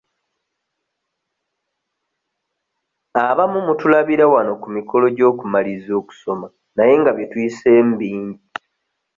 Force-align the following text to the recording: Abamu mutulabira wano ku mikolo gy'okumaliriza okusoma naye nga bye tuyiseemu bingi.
Abamu 3.25 3.59
mutulabira 3.67 4.25
wano 4.33 4.53
ku 4.61 4.67
mikolo 4.77 5.05
gy'okumaliriza 5.15 5.91
okusoma 6.01 6.47
naye 6.75 6.93
nga 6.99 7.11
bye 7.15 7.27
tuyiseemu 7.31 7.93
bingi. 8.01 8.37